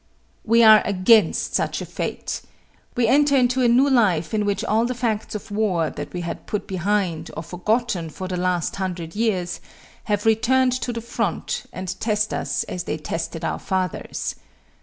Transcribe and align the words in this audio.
We 0.43 0.63
are 0.63 0.81
against 0.83 1.53
such 1.53 1.79
a 1.79 1.85
fate. 1.85 2.41
We 2.97 3.05
enter 3.05 3.35
into 3.37 3.61
a 3.61 3.67
new 3.67 3.87
life 3.87 4.33
in 4.33 4.45
which 4.47 4.65
all 4.65 4.83
the 4.87 4.95
facts 4.95 5.35
of 5.35 5.51
war 5.51 5.91
that 5.91 6.11
we 6.11 6.21
had 6.21 6.47
put 6.47 6.65
behind 6.65 7.29
or 7.37 7.43
forgotten 7.43 8.09
for 8.09 8.27
the 8.27 8.35
last 8.35 8.77
hundred 8.77 9.15
years, 9.15 9.59
have 10.05 10.25
returned 10.25 10.71
to 10.81 10.91
the 10.91 11.01
front 11.01 11.65
and 11.71 11.93
test 11.99 12.33
us 12.33 12.63
as 12.63 12.85
they 12.85 12.97
tested 12.97 13.45
our 13.45 13.59
fathers. 13.59 14.33